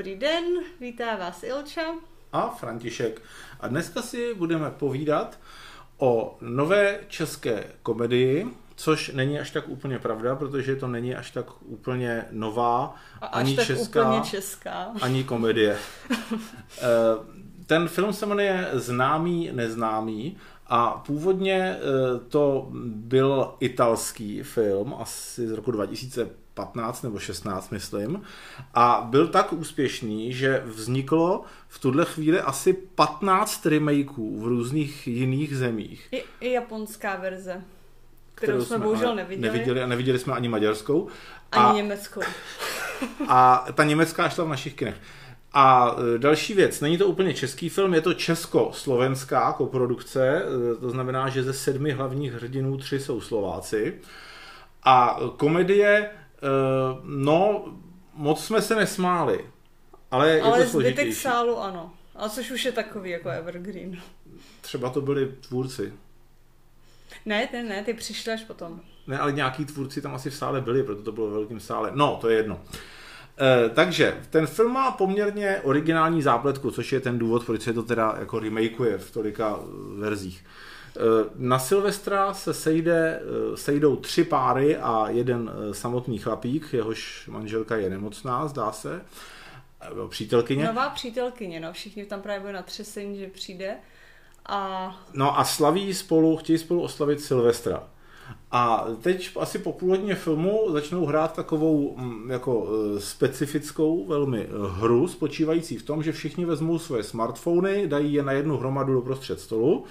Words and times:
Dobrý 0.00 0.16
den, 0.16 0.44
vítá 0.80 1.16
vás 1.16 1.42
Ilča. 1.42 1.80
A 2.32 2.48
František. 2.48 3.22
A 3.60 3.68
dneska 3.68 4.02
si 4.02 4.34
budeme 4.34 4.70
povídat 4.70 5.38
o 5.98 6.36
nové 6.40 7.00
české 7.08 7.64
komedii, 7.82 8.46
což 8.76 9.08
není 9.14 9.38
až 9.38 9.50
tak 9.50 9.68
úplně 9.68 9.98
pravda, 9.98 10.36
protože 10.36 10.76
to 10.76 10.86
není 10.86 11.14
až 11.14 11.30
tak 11.30 11.46
úplně 11.60 12.24
nová, 12.30 12.94
A 13.20 13.26
ani 13.26 13.50
až 13.50 13.56
tak 13.56 13.66
česká, 13.66 14.08
úplně 14.08 14.30
česká. 14.30 14.92
ani 15.02 15.24
komedie. 15.24 15.76
Eh, 16.78 16.84
Ten 17.66 17.88
film 17.88 18.12
se 18.12 18.26
jmenuje 18.26 18.68
Známý, 18.72 19.50
neznámý 19.52 20.36
a 20.66 20.90
původně 20.90 21.76
eh, 21.76 21.80
to 22.28 22.68
byl 22.84 23.54
italský 23.60 24.42
film, 24.42 24.94
asi 24.98 25.48
z 25.48 25.52
roku 25.52 25.70
2015 26.64 27.02
nebo 27.02 27.18
16, 27.18 27.70
myslím. 27.70 28.22
A 28.74 29.06
byl 29.10 29.28
tak 29.28 29.52
úspěšný, 29.52 30.32
že 30.32 30.62
vzniklo 30.66 31.44
v 31.68 31.78
tuhle 31.78 32.04
chvíli 32.04 32.40
asi 32.40 32.72
15 32.72 33.66
remakeů 33.66 34.40
v 34.40 34.46
různých 34.46 35.06
jiných 35.06 35.56
zemích. 35.56 36.08
I, 36.12 36.24
i 36.40 36.52
japonská 36.52 37.16
verze, 37.16 37.62
kterou, 38.34 38.64
jsme 38.64 38.78
bohužel 38.78 39.14
neviděli. 39.14 39.52
neviděli. 39.52 39.82
A 39.82 39.86
neviděli 39.86 40.18
jsme 40.18 40.34
ani 40.34 40.48
maďarskou. 40.48 41.08
Ani 41.52 41.64
a, 41.64 41.72
německou. 41.72 42.20
a 43.28 43.66
ta 43.74 43.84
německá 43.84 44.28
šla 44.28 44.44
v 44.44 44.48
našich 44.48 44.74
kinech. 44.74 44.96
A 45.52 45.96
e, 46.14 46.18
další 46.18 46.54
věc, 46.54 46.80
není 46.80 46.98
to 46.98 47.06
úplně 47.06 47.34
český 47.34 47.68
film, 47.68 47.94
je 47.94 48.00
to 48.00 48.14
česko-slovenská 48.14 49.52
koprodukce, 49.52 50.42
e, 50.42 50.76
to 50.80 50.90
znamená, 50.90 51.28
že 51.28 51.42
ze 51.42 51.52
sedmi 51.52 51.92
hlavních 51.92 52.32
hrdinů 52.32 52.76
tři 52.76 53.00
jsou 53.00 53.20
Slováci. 53.20 53.94
A 54.82 55.20
komedie, 55.36 56.10
no, 57.04 57.64
moc 58.14 58.44
jsme 58.44 58.62
se 58.62 58.74
nesmáli, 58.74 59.44
ale 60.10 60.30
je 60.30 60.42
Ale 60.42 60.52
to 60.52 60.56
zbytek 60.56 60.70
složitější. 60.70 61.14
sálu 61.20 61.58
ano. 61.58 61.92
A 62.16 62.28
což 62.28 62.50
už 62.50 62.64
je 62.64 62.72
takový 62.72 63.10
jako 63.10 63.28
evergreen. 63.28 64.00
Třeba 64.60 64.90
to 64.90 65.00
byli 65.00 65.26
tvůrci. 65.48 65.92
Ne, 67.26 67.46
ty 67.46 67.62
ne, 67.62 67.84
ty 67.84 67.94
přišli 67.94 68.32
až 68.32 68.44
potom. 68.44 68.80
Ne, 69.06 69.18
ale 69.18 69.32
nějaký 69.32 69.64
tvůrci 69.64 70.02
tam 70.02 70.14
asi 70.14 70.30
v 70.30 70.34
sále 70.34 70.60
byli, 70.60 70.82
proto 70.82 71.02
to 71.02 71.12
bylo 71.12 71.26
ve 71.26 71.32
velkém 71.32 71.60
sále. 71.60 71.90
No, 71.94 72.18
to 72.20 72.28
je 72.28 72.36
jedno. 72.36 72.60
E, 73.40 73.68
takže 73.68 74.20
ten 74.30 74.46
film 74.46 74.72
má 74.72 74.90
poměrně 74.90 75.60
originální 75.62 76.22
zápletku, 76.22 76.70
což 76.70 76.92
je 76.92 77.00
ten 77.00 77.18
důvod, 77.18 77.46
proč 77.46 77.62
se 77.62 77.72
to 77.72 77.82
teda 77.82 78.16
jako 78.18 78.38
remakeuje 78.38 78.98
v 78.98 79.10
tolika 79.10 79.58
eh, 79.62 80.00
verzích. 80.00 80.44
E, 80.44 80.48
na 81.36 81.58
Silvestra 81.58 82.34
se 82.34 82.54
sejde, 82.54 83.20
eh, 83.22 83.56
sejdou 83.56 83.96
tři 83.96 84.24
páry 84.24 84.76
a 84.76 85.08
jeden 85.08 85.50
eh, 85.52 85.74
samotný 85.74 86.18
chlapík, 86.18 86.72
jehož 86.72 87.28
manželka 87.28 87.76
je 87.76 87.90
nemocná, 87.90 88.48
zdá 88.48 88.72
se, 88.72 89.04
přítelkyně. 90.08 90.64
Nová 90.64 90.90
přítelkyně, 90.90 91.60
no, 91.60 91.72
všichni 91.72 92.04
tam 92.04 92.22
právě 92.22 92.40
byli 92.40 92.52
natřesení, 92.52 93.18
že 93.18 93.26
přijde. 93.26 93.76
A 94.46 95.00
No 95.14 95.38
a 95.38 95.44
slaví 95.44 95.94
spolu, 95.94 96.36
chtějí 96.36 96.58
spolu 96.58 96.82
oslavit 96.82 97.20
Silvestra. 97.20 97.88
A 98.52 98.86
teď 99.00 99.30
asi 99.40 99.58
po 99.58 99.72
půl 99.72 99.90
hodině 99.90 100.14
filmu 100.14 100.66
začnou 100.72 101.06
hrát 101.06 101.36
takovou 101.36 101.96
mm, 101.96 102.30
jako 102.30 102.68
eh, 102.68 103.00
specifickou 103.00 104.06
velmi 104.06 104.40
eh, 104.40 104.48
hru, 104.70 105.08
spočívající 105.08 105.78
v 105.78 105.82
tom, 105.82 106.02
že 106.02 106.12
všichni 106.12 106.44
vezmou 106.44 106.78
svoje 106.78 107.02
smartfony, 107.02 107.86
dají 107.86 108.12
je 108.12 108.22
na 108.22 108.32
jednu 108.32 108.56
hromadu 108.56 108.94
do 108.94 109.00
prostřed 109.00 109.40
stolu 109.40 109.84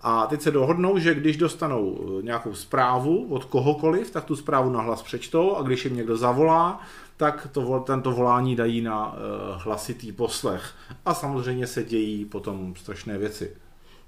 a 0.00 0.26
teď 0.26 0.40
se 0.40 0.50
dohodnou, 0.50 0.98
že 0.98 1.14
když 1.14 1.36
dostanou 1.36 1.98
eh, 2.00 2.22
nějakou 2.22 2.54
zprávu 2.54 3.26
od 3.30 3.44
kohokoliv, 3.44 4.10
tak 4.10 4.24
tu 4.24 4.36
zprávu 4.36 4.70
nahlas 4.70 5.02
přečtou 5.02 5.56
a 5.56 5.62
když 5.62 5.84
jim 5.84 5.96
někdo 5.96 6.16
zavolá, 6.16 6.80
tak 7.16 7.48
to, 7.52 7.80
tento 7.86 8.12
volání 8.12 8.56
dají 8.56 8.80
na 8.80 9.16
hlasitý 9.56 10.12
poslech. 10.12 10.74
A 11.06 11.14
samozřejmě 11.14 11.66
se 11.66 11.84
dějí 11.84 12.24
potom 12.24 12.74
strašné 12.76 13.18
věci. 13.18 13.56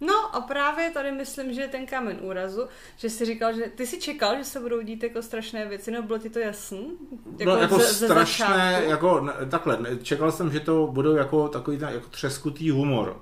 No 0.01 0.37
a 0.37 0.41
právě 0.41 0.91
tady 0.91 1.13
myslím, 1.13 1.53
že 1.55 1.61
je 1.61 1.69
ten 1.69 1.87
kámen 1.87 2.19
úrazu, 2.23 2.67
že 2.97 3.11
si 3.11 3.25
říkal, 3.25 3.53
že 3.53 3.63
ty 3.75 3.87
si 3.87 4.01
čekal, 4.01 4.37
že 4.37 4.45
se 4.45 4.61
budou 4.61 4.81
dít 4.83 5.03
jako 5.03 5.23
strašné 5.23 5.67
věci, 5.67 5.91
no 5.91 6.03
bylo 6.03 6.19
ti 6.19 6.31
to 6.31 6.39
jasný? 6.39 6.93
Jako, 7.39 7.51
no, 7.53 7.57
jako 7.57 7.79
ze- 7.79 7.93
ze 7.93 8.07
strašné, 8.07 8.47
začátku? 8.47 8.91
jako 8.91 9.29
takhle, 9.51 9.79
čekal 10.03 10.33
jsem, 10.33 10.53
že 10.53 10.61
to 10.61 10.87
budou 10.87 11.15
jako 11.17 11.49
takový 11.49 11.79
ten 11.79 11.89
jako 11.89 12.09
třeskutý 12.09 12.71
humor. 12.71 13.21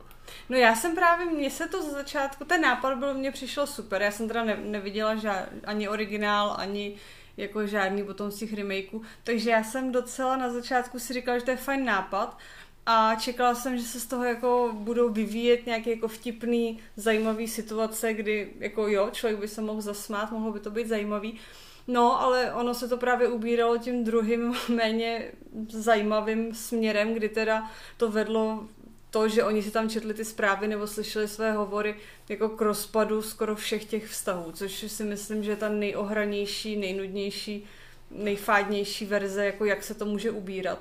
No 0.48 0.56
já 0.56 0.74
jsem 0.74 0.94
právě, 0.94 1.26
mně 1.26 1.50
se 1.50 1.68
to 1.68 1.82
ze 1.82 1.90
začátku, 1.90 2.44
ten 2.44 2.60
nápad 2.60 2.98
byl, 2.98 3.14
mně 3.14 3.30
přišel 3.32 3.66
super, 3.66 4.02
já 4.02 4.10
jsem 4.10 4.28
teda 4.28 4.44
ne, 4.44 4.56
neviděla 4.64 5.14
žád, 5.14 5.48
ani 5.64 5.88
originál, 5.88 6.54
ani 6.58 6.96
jako 7.36 7.66
žádný 7.66 8.04
potom 8.04 8.30
z 8.30 8.38
těch 8.38 8.54
remakeů, 8.54 9.02
takže 9.24 9.50
já 9.50 9.64
jsem 9.64 9.92
docela 9.92 10.36
na 10.36 10.50
začátku 10.50 10.98
si 10.98 11.12
říkala, 11.14 11.38
že 11.38 11.44
to 11.44 11.50
je 11.50 11.56
fajn 11.56 11.84
nápad 11.84 12.38
a 12.86 13.14
čekala 13.14 13.54
jsem, 13.54 13.78
že 13.78 13.84
se 13.84 14.00
z 14.00 14.06
toho 14.06 14.24
jako 14.24 14.70
budou 14.74 15.12
vyvíjet 15.12 15.66
nějaké 15.66 15.90
jako 15.90 16.08
vtipný, 16.08 16.80
zajímavý 16.96 17.48
situace, 17.48 18.14
kdy 18.14 18.52
jako 18.58 18.88
jo, 18.88 19.08
člověk 19.12 19.40
by 19.40 19.48
se 19.48 19.60
mohl 19.60 19.80
zasmát, 19.80 20.32
mohlo 20.32 20.52
by 20.52 20.60
to 20.60 20.70
být 20.70 20.88
zajímavý, 20.88 21.38
No, 21.86 22.20
ale 22.20 22.52
ono 22.52 22.74
se 22.74 22.88
to 22.88 22.96
právě 22.96 23.28
ubíralo 23.28 23.78
tím 23.78 24.04
druhým 24.04 24.54
méně 24.68 25.32
zajímavým 25.68 26.54
směrem, 26.54 27.14
kdy 27.14 27.28
teda 27.28 27.70
to 27.96 28.10
vedlo 28.10 28.68
to, 29.10 29.28
že 29.28 29.44
oni 29.44 29.62
si 29.62 29.70
tam 29.70 29.88
četli 29.88 30.14
ty 30.14 30.24
zprávy 30.24 30.68
nebo 30.68 30.86
slyšeli 30.86 31.28
své 31.28 31.52
hovory 31.52 31.94
jako 32.28 32.48
k 32.48 32.60
rozpadu 32.60 33.22
skoro 33.22 33.56
všech 33.56 33.84
těch 33.84 34.06
vztahů, 34.06 34.52
což 34.52 34.84
si 34.92 35.04
myslím, 35.04 35.42
že 35.42 35.50
je 35.50 35.56
ta 35.56 35.68
nejohranější, 35.68 36.76
nejnudnější, 36.76 37.64
nejfádnější 38.10 39.06
verze, 39.06 39.46
jako 39.46 39.64
jak 39.64 39.82
se 39.82 39.94
to 39.94 40.04
může 40.04 40.30
ubírat. 40.30 40.78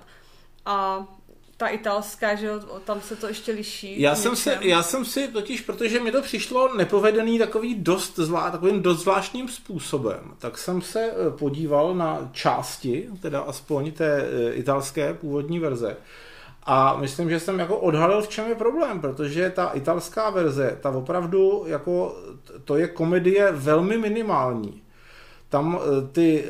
A 0.65 1.07
ta 1.61 1.67
italská, 1.67 2.35
že 2.35 2.45
jo, 2.45 2.59
tam 2.85 3.01
se 3.01 3.15
to 3.15 3.27
ještě 3.27 3.51
liší. 3.51 4.01
Já 4.01 4.15
jsem, 4.15 4.35
se, 4.35 4.57
já 4.61 4.83
jsem 4.83 5.05
si 5.05 5.27
totiž, 5.27 5.61
protože 5.61 5.99
mi 5.99 6.11
to 6.11 6.21
přišlo 6.21 6.75
nepovedený 6.77 7.39
takový 7.39 7.75
dost 7.75 8.15
zvlá, 8.15 8.51
takovým 8.51 8.81
dost 8.81 9.01
zvláštním 9.01 9.47
způsobem, 9.47 10.19
tak 10.37 10.57
jsem 10.57 10.81
se 10.81 11.11
eh, 11.11 11.31
podíval 11.37 11.95
na 11.95 12.29
části, 12.31 13.09
teda 13.21 13.41
aspoň 13.41 13.91
té 13.91 14.21
eh, 14.21 14.53
italské 14.53 15.13
původní 15.13 15.59
verze. 15.59 15.97
A 16.63 16.97
myslím, 16.97 17.29
že 17.29 17.39
jsem 17.39 17.59
jako 17.59 17.77
odhalil, 17.77 18.21
v 18.21 18.29
čem 18.29 18.49
je 18.49 18.55
problém, 18.55 19.01
protože 19.01 19.49
ta 19.49 19.69
italská 19.69 20.29
verze, 20.29 20.77
ta 20.81 20.89
opravdu 20.89 21.63
jako, 21.67 22.15
to 22.65 22.75
je 22.75 22.87
komedie 22.87 23.51
velmi 23.51 23.97
minimální. 23.97 24.81
Tam 25.51 25.79
eh, 25.81 26.07
ty 26.11 26.43
eh, 26.43 26.47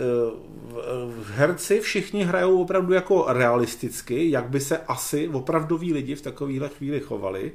v- 1.07 1.31
herci 1.31 1.79
všichni 1.79 2.23
hrajou 2.23 2.61
opravdu 2.61 2.93
jako 2.93 3.25
realisticky, 3.27 4.31
jak 4.31 4.49
by 4.49 4.59
se 4.59 4.77
asi 4.77 5.27
opravdoví 5.27 5.93
lidi 5.93 6.15
v 6.15 6.21
takovéhle 6.21 6.69
chvíli 6.69 6.99
chovali. 6.99 7.51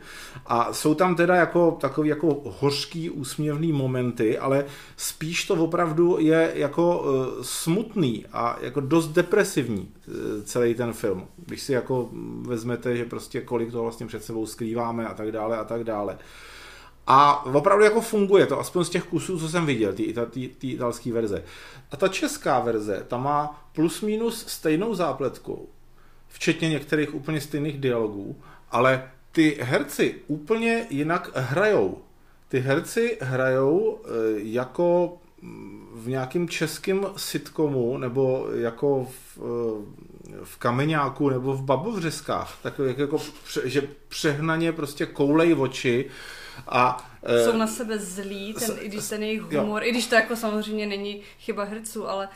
A 0.46 0.72
jsou 0.72 0.94
tam 0.94 1.14
teda 1.14 1.34
jako 1.34 1.76
takový 1.80 2.08
jako 2.08 2.42
hořký 2.44 3.10
úsměvný 3.10 3.72
momenty, 3.72 4.38
ale 4.38 4.64
spíš 4.96 5.44
to 5.44 5.54
opravdu 5.54 6.16
je 6.20 6.52
jako 6.54 7.04
eh, 7.06 7.44
smutný 7.44 8.24
a 8.32 8.58
jako 8.60 8.80
dost 8.80 9.08
depresivní 9.08 9.88
eh, 10.08 10.12
celý 10.42 10.74
ten 10.74 10.92
film. 10.92 11.26
Když 11.36 11.62
si 11.62 11.72
jako 11.72 12.08
vezmete, 12.40 12.96
že 12.96 13.04
prostě 13.04 13.40
kolik 13.40 13.70
toho 13.70 13.82
vlastně 13.82 14.06
před 14.06 14.24
sebou 14.24 14.46
skrýváme 14.46 15.06
a 15.06 15.14
tak 15.14 15.32
dále 15.32 15.58
a 15.58 15.64
tak 15.64 15.84
dále. 15.84 16.18
A 17.06 17.46
opravdu 17.46 17.84
jako 17.84 18.00
funguje 18.00 18.46
to, 18.46 18.60
aspoň 18.60 18.84
z 18.84 18.90
těch 18.90 19.04
kusů, 19.04 19.38
co 19.38 19.48
jsem 19.48 19.66
viděl, 19.66 19.92
ty 20.32 20.46
italské 20.62 21.12
verze. 21.12 21.44
A 21.90 21.96
ta 21.96 22.08
česká 22.08 22.60
verze, 22.60 23.04
ta 23.08 23.16
má 23.16 23.68
plus 23.72 24.00
minus 24.00 24.46
stejnou 24.48 24.94
zápletku, 24.94 25.68
včetně 26.28 26.68
některých 26.68 27.14
úplně 27.14 27.40
stejných 27.40 27.80
dialogů, 27.80 28.36
ale 28.70 29.10
ty 29.32 29.58
herci 29.60 30.14
úplně 30.26 30.86
jinak 30.90 31.30
hrajou. 31.34 31.98
Ty 32.48 32.60
herci 32.60 33.18
hrajou 33.20 34.00
eh, 34.04 34.08
jako 34.36 35.18
mm, 35.42 35.88
v 35.94 36.08
nějakém 36.08 36.48
českém 36.48 37.06
sitcomu, 37.16 37.98
nebo 37.98 38.48
jako 38.54 39.08
v, 39.10 39.38
eh, 39.38 40.44
v 40.44 40.56
Kameňáku, 40.56 41.28
nebo 41.28 41.52
v 41.52 41.62
Babovřeskách. 41.62 42.58
Takový 42.62 42.94
jako, 42.96 43.18
že 43.64 43.88
přehnaně 44.08 44.72
prostě 44.72 45.06
koulej 45.06 45.54
oči 45.54 46.10
a 46.68 47.10
eh, 47.22 47.44
Jsou 47.44 47.56
na 47.56 47.66
sebe 47.66 47.98
zlí, 47.98 48.54
ten, 48.58 48.68
s- 48.68 48.78
i 48.80 48.88
když 48.88 49.08
ten 49.08 49.22
jejich 49.22 49.42
jo. 49.50 49.60
humor, 49.60 49.84
i 49.84 49.90
když 49.90 50.06
to 50.06 50.14
jako 50.14 50.36
samozřejmě 50.36 50.86
není 50.86 51.20
chyba 51.38 51.64
herců, 51.64 52.08
ale 52.08 52.28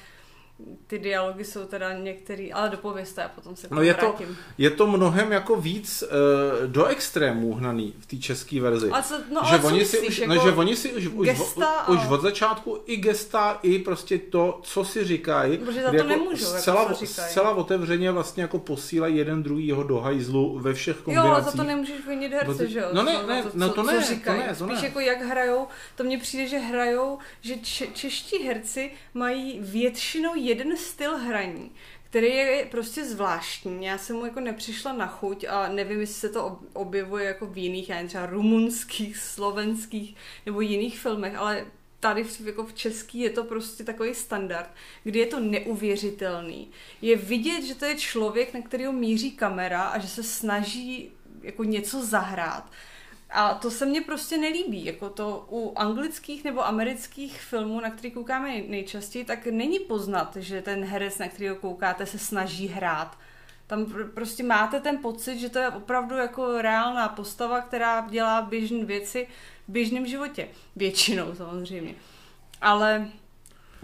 ty 0.87 0.99
dialogy 0.99 1.45
jsou 1.45 1.65
teda 1.65 1.93
některý, 1.93 2.53
ale 2.53 2.69
dopovězte 2.69 3.25
a 3.25 3.29
potom 3.29 3.57
se 3.57 3.69
No 3.71 3.83
je 3.83 3.95
to, 3.95 4.15
je 4.59 4.71
to 4.71 4.87
mnohem 4.87 5.33
jako 5.33 5.57
víc 5.57 6.03
uh, 6.03 6.09
do 6.67 6.85
extrémů 6.87 7.55
hnaný 7.55 7.95
v 7.99 8.07
té 8.07 8.17
české 8.17 8.61
verzi. 8.61 8.91
Ale 8.91 9.03
co, 9.03 9.15
no, 9.33 9.41
že, 9.45 9.51
ale 9.51 9.61
co 9.61 9.67
oni 9.67 9.85
si 9.85 9.99
už, 10.01 10.19
jako 10.19 10.35
no, 10.35 10.43
že 10.43 10.53
oni 10.57 10.77
si 10.77 10.93
už, 10.93 11.07
už, 11.07 11.27
gesta 11.29 11.67
a- 11.67 11.89
už 11.89 12.01
od 12.11 12.21
začátku 12.23 12.83
i 12.87 12.97
gesta, 12.97 13.59
i 13.63 13.79
prostě 13.79 14.19
to, 14.19 14.61
co 14.63 14.85
si 14.85 15.05
říkají, 15.05 15.59
Protože 15.59 15.83
za 15.83 15.91
to 15.91 16.03
nemůžou, 16.05 16.47
jako 16.47 16.59
zcela, 16.61 16.85
co 16.95 17.07
říkají. 17.07 17.31
zcela 17.31 17.51
otevřeně 17.55 18.11
vlastně 18.13 18.43
jako 18.43 18.59
posílají 18.59 19.17
jeden 19.17 19.43
druhýho 19.43 19.83
do 19.83 20.01
hajzlu 20.01 20.59
ve 20.59 20.75
všech 20.75 20.97
Jo, 20.97 21.03
kombinacích. 21.05 21.33
ale 21.33 21.43
za 21.43 21.51
to 21.53 21.63
nemůžeš 21.63 22.07
vinit 22.09 22.33
herce, 22.33 22.69
že 22.69 22.79
jo? 22.79 22.87
no 22.93 23.03
ne, 23.03 23.13
ne, 23.27 23.43
to, 23.43 23.51
no 23.55 23.69
co- 23.69 23.75
to 23.75 23.83
co 23.85 23.91
ne, 23.93 23.99
to 23.99 24.07
říkají. 24.07 24.41
ne, 24.41 24.49
to 24.59 24.65
Spíš 24.67 24.81
ne. 24.81 24.87
jako 24.89 25.01
jak 25.01 25.23
hrajou, 25.23 25.67
to 25.97 26.05
mně 26.05 26.19
přijde, 26.19 26.47
že 26.47 26.59
hrajou, 26.59 27.19
že 27.41 27.57
če- 27.57 27.87
čeští 27.87 28.39
herci 28.43 28.91
mají 29.15 29.59
většinou 29.63 30.35
jeden 30.51 30.77
styl 30.77 31.17
hraní, 31.17 31.71
který 32.05 32.29
je 32.29 32.69
prostě 32.71 33.05
zvláštní. 33.05 33.87
Já 33.87 33.99
jsem 33.99 34.17
mu 34.17 34.25
jako 34.25 34.41
nepřišla 34.41 34.93
na 34.93 35.07
chuť 35.07 35.45
a 35.49 35.69
nevím, 35.69 36.01
jestli 36.01 36.15
se 36.15 36.29
to 36.29 36.59
objevuje 36.73 37.25
jako 37.25 37.47
v 37.47 37.59
jiných, 37.59 37.89
já 37.89 38.07
třeba 38.07 38.27
rumunských, 38.27 39.17
slovenských 39.17 40.17
nebo 40.47 40.61
jiných 40.61 40.99
filmech, 40.99 41.37
ale 41.37 41.67
tady 42.01 42.25
v, 42.25 42.41
jako 42.41 42.67
v 42.67 42.73
český 42.73 43.19
je 43.19 43.31
to 43.31 43.45
prostě 43.45 43.85
takový 43.85 44.15
standard, 44.15 44.71
kdy 45.05 45.19
je 45.19 45.27
to 45.27 45.41
neuvěřitelný. 45.41 46.71
Je 47.03 47.17
vidět, 47.17 47.63
že 47.63 47.75
to 47.75 47.85
je 47.85 47.95
člověk, 47.95 48.55
na 48.55 48.63
kterého 48.63 48.93
míří 48.93 49.31
kamera 49.31 49.83
a 49.83 49.99
že 49.99 50.09
se 50.09 50.23
snaží 50.23 51.13
jako 51.43 51.65
něco 51.65 52.07
zahrát. 52.07 52.71
A 53.33 53.55
to 53.55 53.71
se 53.71 53.87
mně 53.87 54.01
prostě 54.01 54.39
nelíbí. 54.39 54.85
Jako 54.85 55.11
to 55.11 55.47
u 55.51 55.79
anglických 55.79 56.45
nebo 56.45 56.67
amerických 56.67 57.41
filmů, 57.41 57.81
na 57.81 57.91
který 57.91 58.11
koukáme 58.11 58.63
nejčastěji, 58.69 59.25
tak 59.25 59.47
není 59.47 59.79
poznat, 59.79 60.37
že 60.37 60.63
ten 60.63 60.85
herec, 60.85 61.19
na 61.19 61.29
kterého 61.29 61.57
koukáte, 61.57 62.07
se 62.07 62.19
snaží 62.19 62.69
hrát. 62.69 63.19
Tam 63.67 63.87
prostě 64.15 64.43
máte 64.43 64.81
ten 64.81 64.99
pocit, 64.99 65.39
že 65.39 65.49
to 65.49 65.59
je 65.59 65.69
opravdu 65.69 66.17
jako 66.17 66.63
reálná 66.63 67.09
postava, 67.09 67.61
která 67.61 68.07
dělá 68.11 68.43
běžné 68.43 68.85
věci 68.85 69.29
v 69.69 69.73
běžném 69.73 70.07
životě. 70.07 70.49
Většinou 70.77 71.35
samozřejmě. 71.35 71.95
Ale 72.61 73.09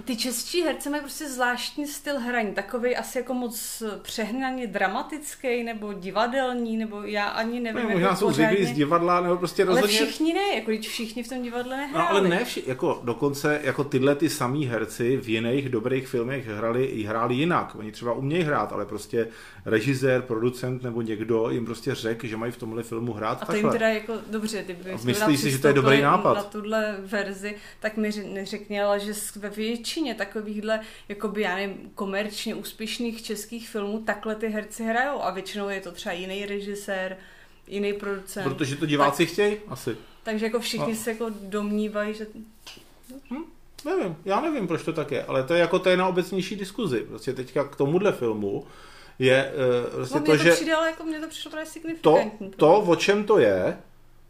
ty 0.04 0.16
český 0.16 0.62
herce 0.62 0.90
mají 0.90 1.02
prostě 1.02 1.28
zvláštní 1.28 1.87
styl 1.87 2.19
hraní, 2.19 2.52
takový 2.52 2.96
asi 2.96 3.19
jako 3.19 3.34
moc 3.34 3.82
přehnaně 4.02 4.66
dramatický 4.66 5.62
nebo 5.62 5.93
divadelní, 5.93 6.76
nebo 6.76 7.02
já 7.02 7.25
ani 7.25 7.60
nevím. 7.60 7.82
No, 7.82 7.90
možná 7.90 8.08
jako 8.08 8.20
jsou 8.20 8.32
zvyklí 8.32 8.66
z 8.66 8.72
divadla, 8.72 9.20
nebo 9.20 9.37
prostě 9.37 9.64
rozhodně... 9.64 9.98
Ale 9.98 10.06
všichni 10.06 10.34
ne, 10.34 10.54
jako 10.54 10.70
když 10.70 10.88
všichni 10.88 11.22
v 11.22 11.28
tom 11.28 11.43
divadle 11.43 11.76
nehráli. 11.76 12.04
No, 12.04 12.10
ale 12.10 12.28
ne, 12.28 12.44
vši, 12.44 12.62
jako 12.66 13.00
dokonce 13.04 13.60
jako 13.62 13.84
tyhle 13.84 14.14
ty 14.14 14.31
samý 14.31 14.66
herci 14.66 15.16
v 15.16 15.28
jiných 15.28 15.69
dobrých 15.69 16.08
filmech 16.08 16.46
hrali, 16.46 17.04
hráli 17.06 17.34
jinak. 17.34 17.75
Oni 17.75 17.93
třeba 17.93 18.12
umějí 18.12 18.43
hrát, 18.43 18.72
ale 18.72 18.87
prostě 18.87 19.28
režisér, 19.64 20.22
producent 20.22 20.82
nebo 20.82 21.02
někdo 21.02 21.50
jim 21.50 21.64
prostě 21.64 21.94
řekl, 21.94 22.26
že 22.26 22.37
mají 22.37 22.52
v 22.52 22.56
tomhle 22.56 22.82
filmu 22.82 23.12
hrát 23.12 23.43
A 23.43 23.46
to 23.46 23.56
jim 23.56 23.70
teda 23.70 23.88
jako, 23.88 24.14
dobře, 24.31 24.62
ty 24.62 24.76
Myslíš 25.04 25.40
si, 25.40 25.50
že 25.50 25.58
to 25.58 25.66
je 25.66 25.72
dobrý 25.72 26.02
nápad? 26.02 26.34
Na 26.34 26.43
tuhle 26.43 26.96
verzi, 27.00 27.54
tak 27.81 27.96
mi 27.96 28.10
neřekni, 28.32 28.82
ale 28.82 29.00
že 29.00 29.12
ve 29.37 29.50
většině 29.86 30.14
takovýchhle, 30.14 30.80
jakoby, 31.08 31.42
já 31.42 31.56
nevím, 31.56 31.90
komerčně 31.94 32.54
úspěšných 32.54 33.22
českých 33.22 33.68
filmů 33.68 34.02
takhle 34.06 34.34
ty 34.34 34.48
herci 34.48 34.84
hrajou 34.84 35.22
a 35.22 35.30
většinou 35.30 35.68
je 35.68 35.80
to 35.80 35.92
třeba 35.92 36.12
jiný 36.12 36.46
režisér, 36.46 37.16
jiný 37.66 37.92
producent. 37.92 38.44
Protože 38.44 38.76
to 38.76 38.86
diváci 38.86 39.26
tak, 39.26 39.32
chtějí, 39.32 39.56
asi. 39.68 39.96
Takže 40.22 40.46
jako 40.46 40.60
všichni 40.60 40.92
no. 40.92 40.98
se 40.98 41.10
jako 41.10 41.30
domnívají, 41.40 42.14
že... 42.14 42.26
Hm? 43.30 43.44
Nevím, 43.84 44.16
já 44.24 44.40
nevím, 44.40 44.66
proč 44.66 44.82
to 44.82 44.92
tak 44.92 45.10
je, 45.10 45.24
ale 45.24 45.42
to 45.42 45.54
je 45.54 45.60
jako 45.60 45.78
to 45.78 45.88
je 45.88 45.96
na 45.96 46.08
obecnější 46.08 46.56
diskuzi. 46.56 47.00
Prostě 47.00 47.32
teďka 47.32 47.64
k 47.64 47.76
tomuhle 47.76 48.12
filmu 48.12 48.66
je 49.18 49.52
uh, 49.84 49.90
prostě 49.90 50.18
no, 50.18 50.24
to, 50.24 50.32
to 50.32 50.36
že... 50.36 50.50
Přijde, 50.50 50.74
ale 50.74 50.90
jako 50.90 51.04
mě 51.04 51.20
to 51.20 51.28
přišlo 51.28 51.50
právě 51.50 51.66
signifikantní. 51.66 52.50
To, 52.50 52.56
to, 52.56 52.80
o 52.80 52.96
čem 52.96 53.24
to 53.24 53.38
je, 53.38 53.78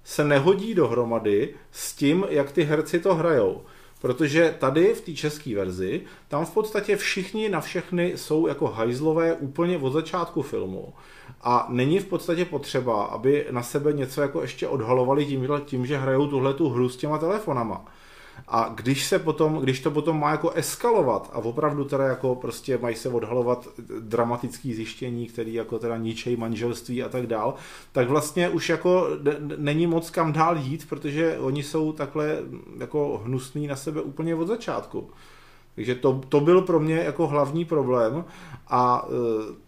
se 0.04 0.24
nehodí 0.24 0.74
dohromady 0.74 1.54
s 1.72 1.92
tím, 1.92 2.26
jak 2.28 2.52
ty 2.52 2.62
herci 2.62 3.00
to 3.00 3.14
hrajou. 3.14 3.62
Protože 4.06 4.54
tady 4.58 4.94
v 4.94 5.00
té 5.00 5.12
české 5.12 5.56
verzi, 5.56 6.00
tam 6.28 6.46
v 6.46 6.50
podstatě 6.50 6.96
všichni 6.96 7.48
na 7.48 7.60
všechny 7.60 8.12
jsou 8.16 8.46
jako 8.46 8.66
hajzlové 8.66 9.34
úplně 9.34 9.78
od 9.78 9.92
začátku 9.92 10.42
filmu. 10.42 10.94
A 11.42 11.66
není 11.68 11.98
v 11.98 12.06
podstatě 12.06 12.44
potřeba, 12.44 13.04
aby 13.04 13.46
na 13.50 13.62
sebe 13.62 13.92
něco 13.92 14.22
jako 14.22 14.42
ještě 14.42 14.68
odhalovali 14.68 15.26
tím, 15.26 15.48
tím 15.64 15.86
že 15.86 15.96
hrajou 15.96 16.26
tuhle 16.26 16.54
tu 16.54 16.68
hru 16.68 16.88
s 16.88 16.96
těma 16.96 17.18
telefonama. 17.18 17.84
A 18.48 18.72
když 18.74 19.06
se 19.06 19.18
potom, 19.18 19.56
když 19.56 19.80
to 19.80 19.90
potom 19.90 20.20
má 20.20 20.30
jako 20.30 20.50
eskalovat 20.50 21.30
a 21.32 21.38
opravdu 21.38 21.84
teda 21.84 22.04
jako 22.04 22.34
prostě 22.34 22.78
mají 22.78 22.96
se 22.96 23.08
odhalovat 23.08 23.68
dramatický 24.00 24.74
zjištění, 24.74 25.26
který 25.26 25.54
jako 25.54 25.78
teda 25.78 25.96
ničej 25.96 26.36
manželství 26.36 27.02
a 27.02 27.08
tak 27.08 27.26
dál, 27.26 27.54
tak 27.92 28.08
vlastně 28.08 28.48
už 28.48 28.68
jako 28.68 29.08
není 29.56 29.86
moc 29.86 30.10
kam 30.10 30.32
dál 30.32 30.56
jít, 30.56 30.88
protože 30.88 31.38
oni 31.38 31.62
jsou 31.62 31.92
takhle 31.92 32.38
jako 32.78 33.20
hnusný 33.24 33.66
na 33.66 33.76
sebe 33.76 34.00
úplně 34.00 34.34
od 34.34 34.46
začátku. 34.46 35.10
Takže 35.74 35.94
to, 35.94 36.20
to 36.28 36.40
byl 36.40 36.62
pro 36.62 36.80
mě 36.80 36.96
jako 36.96 37.26
hlavní 37.26 37.64
problém 37.64 38.24
a 38.68 39.08
e, 39.08 39.65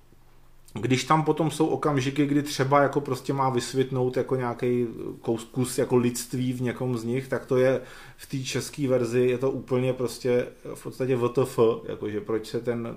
když 0.75 1.05
tam 1.05 1.25
potom 1.25 1.51
jsou 1.51 1.67
okamžiky, 1.67 2.27
kdy 2.27 2.43
třeba 2.43 2.83
jako 2.83 3.01
prostě 3.01 3.33
má 3.33 3.51
vysvětnout 3.51 4.17
jako 4.17 4.37
nějaký 4.37 4.87
kus, 5.21 5.45
kus 5.45 5.79
jako 5.79 5.97
lidství 5.97 6.53
v 6.53 6.63
někom 6.63 6.99
z 6.99 7.05
nich, 7.05 7.29
tak 7.29 7.47
to 7.47 7.57
je 7.57 7.81
v 8.17 8.27
té 8.27 8.39
české 8.39 8.89
verzi 8.89 9.21
je 9.21 9.39
to 9.39 9.51
úplně 9.51 9.93
prostě 9.93 10.47
v 10.75 10.83
podstatě 10.83 11.17
VTF, 11.17 11.59
jakože 11.89 12.21
proč 12.21 12.47
se 12.47 12.61
ten, 12.61 12.97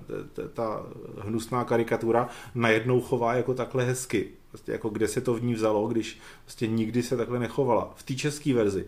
ta 0.52 0.86
hnusná 1.18 1.64
karikatura 1.64 2.28
najednou 2.54 3.00
chová 3.00 3.34
jako 3.34 3.54
takhle 3.54 3.84
hezky. 3.84 4.28
Prostě 4.48 4.72
jako 4.72 4.88
kde 4.88 5.08
se 5.08 5.20
to 5.20 5.34
v 5.34 5.42
ní 5.42 5.54
vzalo, 5.54 5.88
když 5.88 6.18
prostě 6.44 6.66
nikdy 6.66 7.02
se 7.02 7.16
takhle 7.16 7.38
nechovala. 7.38 7.92
V 7.96 8.02
té 8.02 8.14
české 8.14 8.54
verzi. 8.54 8.86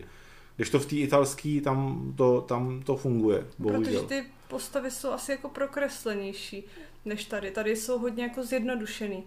Když 0.55 0.69
to 0.69 0.79
v 0.79 0.85
té 0.85 0.95
italské, 0.95 1.61
tam 1.63 2.13
to, 2.15 2.41
tam 2.41 2.81
to 2.83 2.95
funguje, 2.95 3.45
bohužel. 3.59 3.83
Protože 3.83 4.21
ty 4.21 4.23
postavy 4.47 4.91
jsou 4.91 5.11
asi 5.11 5.31
jako 5.31 5.49
prokreslenější 5.49 6.67
než 7.05 7.25
tady. 7.25 7.51
Tady 7.51 7.75
jsou 7.75 7.99
hodně 7.99 8.23
jako 8.23 8.43
zjednodušený. 8.43 9.23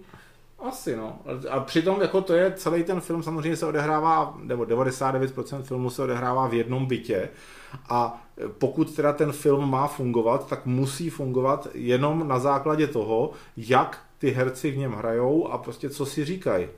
Asi 0.58 0.96
no. 0.96 1.18
A 1.50 1.60
přitom 1.60 2.00
jako 2.00 2.20
to 2.20 2.34
je, 2.34 2.52
celý 2.52 2.84
ten 2.84 3.00
film 3.00 3.22
samozřejmě 3.22 3.56
se 3.56 3.66
odehrává, 3.66 4.38
nebo 4.42 4.62
99% 4.62 5.62
filmu 5.62 5.90
se 5.90 6.02
odehrává 6.02 6.48
v 6.48 6.54
jednom 6.54 6.86
bytě 6.86 7.28
a 7.88 8.24
pokud 8.58 8.96
teda 8.96 9.12
ten 9.12 9.32
film 9.32 9.70
má 9.70 9.86
fungovat, 9.86 10.48
tak 10.48 10.66
musí 10.66 11.10
fungovat 11.10 11.68
jenom 11.74 12.28
na 12.28 12.38
základě 12.38 12.86
toho, 12.86 13.30
jak 13.56 14.02
ty 14.18 14.30
herci 14.30 14.70
v 14.70 14.76
něm 14.76 14.92
hrajou 14.92 15.48
a 15.48 15.58
prostě 15.58 15.90
co 15.90 16.06
si 16.06 16.24
říkají. 16.24 16.68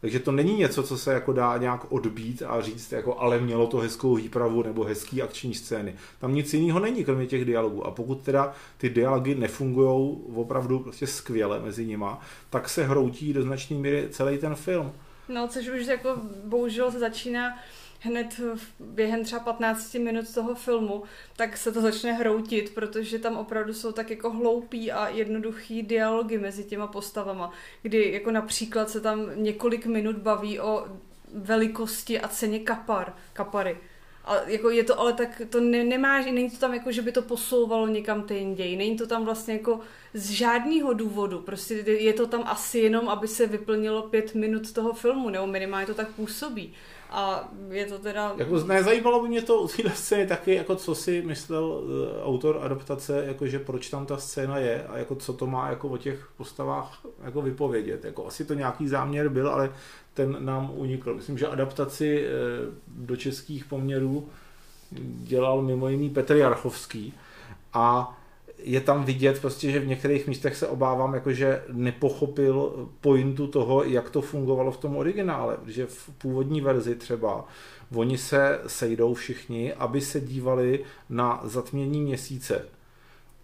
Takže 0.00 0.20
to 0.20 0.32
není 0.32 0.56
něco, 0.56 0.82
co 0.82 0.98
se 0.98 1.12
jako 1.12 1.32
dá 1.32 1.56
nějak 1.56 1.92
odbít 1.92 2.42
a 2.46 2.60
říct, 2.60 2.92
jako 2.92 3.18
ale 3.18 3.38
mělo 3.38 3.66
to 3.66 3.78
hezkou 3.78 4.14
výpravu 4.14 4.62
nebo 4.62 4.84
hezký 4.84 5.22
akční 5.22 5.54
scény. 5.54 5.94
Tam 6.20 6.34
nic 6.34 6.54
jiného 6.54 6.80
není, 6.80 7.04
kromě 7.04 7.26
těch 7.26 7.44
dialogů. 7.44 7.86
A 7.86 7.90
pokud 7.90 8.20
teda 8.22 8.52
ty 8.78 8.90
dialogy 8.90 9.34
nefungují 9.34 10.18
opravdu 10.34 10.78
prostě 10.78 11.06
skvěle 11.06 11.60
mezi 11.60 11.86
nima, 11.86 12.20
tak 12.50 12.68
se 12.68 12.84
hroutí 12.84 13.32
do 13.32 13.42
značné 13.42 13.76
míry 13.76 14.08
celý 14.10 14.38
ten 14.38 14.54
film. 14.54 14.92
No, 15.28 15.48
což 15.48 15.68
už 15.68 15.86
jako 15.86 16.16
bohužel 16.44 16.92
se 16.92 16.98
začíná 16.98 17.58
hned 18.00 18.40
během 18.80 19.24
třeba 19.24 19.40
15 19.40 19.94
minut 19.94 20.34
toho 20.34 20.54
filmu, 20.54 21.02
tak 21.36 21.56
se 21.56 21.72
to 21.72 21.80
začne 21.80 22.12
hroutit, 22.12 22.74
protože 22.74 23.18
tam 23.18 23.36
opravdu 23.36 23.74
jsou 23.74 23.92
tak 23.92 24.10
jako 24.10 24.30
hloupý 24.30 24.92
a 24.92 25.08
jednoduchý 25.08 25.82
dialogy 25.82 26.38
mezi 26.38 26.64
těma 26.64 26.86
postavama, 26.86 27.52
kdy 27.82 28.12
jako 28.12 28.30
například 28.30 28.90
se 28.90 29.00
tam 29.00 29.30
několik 29.34 29.86
minut 29.86 30.16
baví 30.16 30.60
o 30.60 30.86
velikosti 31.34 32.20
a 32.20 32.28
ceně 32.28 32.58
kapar, 32.58 33.14
kapary. 33.32 33.78
A 34.24 34.36
jako 34.46 34.70
je 34.70 34.84
to 34.84 35.00
ale 35.00 35.12
tak, 35.12 35.42
to 35.50 35.60
ne, 35.60 35.84
nemá, 35.84 36.20
není 36.20 36.50
to 36.50 36.56
tam 36.56 36.74
jako, 36.74 36.92
že 36.92 37.02
by 37.02 37.12
to 37.12 37.22
posouvalo 37.22 37.86
někam 37.86 38.22
ten 38.22 38.54
děj. 38.54 38.76
Není 38.76 38.96
to 38.96 39.06
tam 39.06 39.24
vlastně 39.24 39.54
jako 39.54 39.80
z 40.14 40.30
žádného 40.30 40.92
důvodu. 40.92 41.40
Prostě 41.40 41.74
je 41.74 42.12
to 42.12 42.26
tam 42.26 42.42
asi 42.46 42.78
jenom, 42.78 43.08
aby 43.08 43.28
se 43.28 43.46
vyplnilo 43.46 44.02
pět 44.02 44.34
minut 44.34 44.72
toho 44.72 44.92
filmu, 44.92 45.30
nebo 45.30 45.46
minimálně 45.46 45.86
to 45.86 45.94
tak 45.94 46.08
působí. 46.08 46.74
A 47.10 47.48
je 47.70 47.86
to 47.86 47.98
teda... 47.98 48.34
Jako 48.36 48.58
nezajímalo 48.64 49.22
by 49.22 49.28
mě 49.28 49.42
to 49.42 49.62
u 49.62 49.68
téhle 49.68 49.94
scény 49.94 50.26
taky, 50.26 50.54
jako 50.54 50.76
co 50.76 50.94
si 50.94 51.22
myslel 51.22 51.64
uh, 51.64 51.82
autor 52.26 52.58
adaptace, 52.62 53.24
jakože 53.26 53.58
proč 53.58 53.88
tam 53.88 54.06
ta 54.06 54.16
scéna 54.16 54.58
je 54.58 54.84
a 54.84 54.98
jako 54.98 55.14
co 55.14 55.32
to 55.32 55.46
má 55.46 55.70
jako 55.70 55.88
o 55.88 55.96
těch 55.96 56.28
postavách 56.36 57.00
jako 57.24 57.42
vypovědět. 57.42 58.04
Jako 58.04 58.26
asi 58.26 58.44
to 58.44 58.54
nějaký 58.54 58.88
záměr 58.88 59.28
byl, 59.28 59.48
ale 59.48 59.72
ten 60.14 60.36
nám 60.44 60.70
unikl. 60.74 61.14
Myslím, 61.14 61.38
že 61.38 61.46
adaptaci 61.46 62.26
uh, 62.26 63.06
do 63.06 63.16
českých 63.16 63.64
poměrů 63.64 64.28
dělal 65.22 65.62
mimo 65.62 65.88
jiný 65.88 66.10
Petr 66.10 66.36
Jarchovský 66.36 67.14
a 67.72 68.17
je 68.58 68.80
tam 68.80 69.04
vidět 69.04 69.40
prostě, 69.40 69.70
že 69.70 69.80
v 69.80 69.86
některých 69.86 70.26
místech 70.26 70.56
se 70.56 70.66
obávám, 70.66 71.14
jakože 71.14 71.62
nepochopil 71.72 72.88
pointu 73.00 73.46
toho, 73.46 73.84
jak 73.84 74.10
to 74.10 74.20
fungovalo 74.20 74.70
v 74.70 74.76
tom 74.76 74.96
originále, 74.96 75.56
že 75.66 75.86
v 75.86 76.10
původní 76.18 76.60
verzi 76.60 76.94
třeba 76.94 77.44
oni 77.94 78.18
se 78.18 78.60
sejdou 78.66 79.14
všichni, 79.14 79.74
aby 79.74 80.00
se 80.00 80.20
dívali 80.20 80.84
na 81.08 81.40
zatmění 81.44 82.00
měsíce 82.02 82.64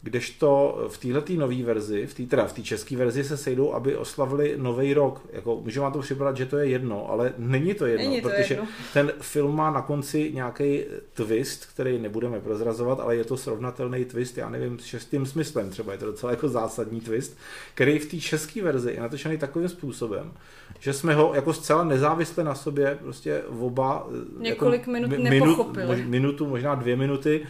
Kdežto 0.04 0.78
v 0.88 0.99
této 0.99 1.32
nové 1.32 1.62
verzi, 1.62 2.06
v 2.06 2.14
té 2.14 2.23
teda 2.23 2.46
v 2.46 2.52
té 2.52 2.62
české 2.62 2.96
verzi 2.96 3.25
se 3.25 3.37
sejdou, 3.37 3.73
aby 3.73 3.96
oslavili 3.96 4.54
nový 4.56 4.94
rok. 4.94 5.20
Jako, 5.32 5.61
může 5.61 5.80
vám 5.80 5.92
to 5.92 5.99
připadat, 5.99 6.37
že 6.37 6.46
to 6.46 6.58
je 6.58 6.66
jedno, 6.66 7.11
ale 7.11 7.32
není 7.38 7.75
to 7.75 7.87
jedno, 7.87 8.11
není 8.11 8.23
to 8.23 8.28
protože 8.28 8.54
jedno. 8.54 8.68
ten 8.92 9.12
film 9.20 9.56
má 9.56 9.70
na 9.70 9.82
konci 9.82 10.30
nějaký 10.34 10.80
twist, 11.14 11.66
který 11.66 11.99
nebudeme 11.99 12.40
prozrazovat, 12.40 13.00
ale 13.00 13.16
je 13.16 13.25
to 13.25 13.37
srovnatelný 13.37 14.04
twist, 14.04 14.38
já 14.38 14.50
nevím, 14.50 14.78
s 14.78 14.84
šestým 14.84 15.26
smyslem 15.26 15.70
třeba, 15.70 15.92
je 15.92 15.99
to 15.99 16.06
docela 16.06 16.32
jako 16.32 16.49
zásadní 16.49 17.00
twist, 17.00 17.37
který 17.75 17.99
v 17.99 18.11
té 18.11 18.16
české 18.16 18.62
verzi 18.62 18.92
je 18.92 19.00
natočený 19.00 19.38
takovým 19.38 19.68
způsobem, 19.68 20.32
že 20.80 20.92
jsme 20.92 21.14
ho 21.14 21.34
jako 21.34 21.52
zcela 21.52 21.84
nezávisle 21.84 22.44
na 22.44 22.54
sobě 22.54 22.99
prostě 23.02 23.42
oba 23.42 24.06
několik 24.38 24.80
jako 24.80 24.90
minut 24.90 25.11
nepochopili. 25.18 25.87
Minut, 25.87 26.08
minutu, 26.08 26.46
možná 26.46 26.75
dvě 26.75 26.96
minuty 26.96 27.46